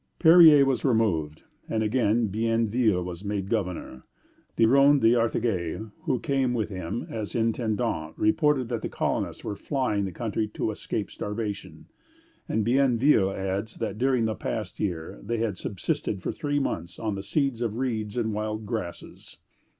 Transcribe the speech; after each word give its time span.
Perier 0.19 0.63
was 0.65 0.83
removed, 0.83 1.43
and 1.69 1.83
again 1.83 2.25
Bienville 2.25 3.03
was 3.03 3.23
made 3.23 3.49
governor. 3.51 4.01
Diron 4.57 4.99
d'Artaguette, 4.99 5.91
who 6.05 6.19
came 6.19 6.55
with 6.55 6.71
him 6.71 7.05
as 7.11 7.35
intendant, 7.35 8.17
reported 8.17 8.67
that 8.69 8.81
the 8.81 8.89
colonists 8.89 9.43
were 9.43 9.55
flying 9.55 10.05
the 10.05 10.11
country 10.11 10.47
to 10.55 10.71
escape 10.71 11.11
starvation, 11.11 11.85
and 12.49 12.65
Bienville 12.65 13.29
adds 13.29 13.75
that 13.77 13.99
during 13.99 14.25
the 14.25 14.33
past 14.33 14.79
year 14.79 15.19
they 15.21 15.37
had 15.37 15.55
subsisted 15.55 16.23
for 16.23 16.31
three 16.31 16.57
months 16.57 16.97
on 16.97 17.13
the 17.13 17.21
seed 17.21 17.61
of 17.61 17.77
reeds 17.77 18.17
and 18.17 18.33
wild 18.33 18.65
grasses. 18.65 19.37